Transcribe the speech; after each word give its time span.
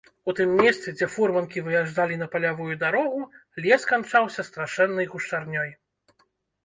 У 0.31 0.33
тым 0.37 0.53
месцы, 0.59 0.93
дзе 0.97 1.07
фурманкі 1.15 1.63
выязджалі 1.67 2.17
на 2.23 2.27
палявую 2.35 2.73
дарогу, 2.85 3.21
лес 3.67 3.81
канчаўся 3.95 4.41
страшэннай 4.51 5.05
гушчарнёй. 5.13 5.69